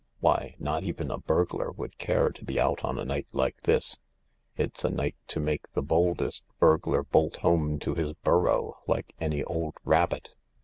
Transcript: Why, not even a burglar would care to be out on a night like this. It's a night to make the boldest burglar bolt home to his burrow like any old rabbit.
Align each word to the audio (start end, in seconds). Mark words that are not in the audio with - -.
Why, 0.19 0.55
not 0.57 0.83
even 0.83 1.11
a 1.11 1.19
burglar 1.19 1.69
would 1.73 1.99
care 1.99 2.31
to 2.31 2.43
be 2.43 2.59
out 2.59 2.83
on 2.83 2.97
a 2.97 3.05
night 3.05 3.27
like 3.33 3.61
this. 3.65 3.99
It's 4.57 4.83
a 4.83 4.89
night 4.89 5.15
to 5.27 5.39
make 5.39 5.71
the 5.73 5.83
boldest 5.83 6.43
burglar 6.59 7.03
bolt 7.03 7.35
home 7.35 7.77
to 7.81 7.93
his 7.93 8.13
burrow 8.13 8.79
like 8.87 9.13
any 9.19 9.43
old 9.43 9.75
rabbit. 9.85 10.35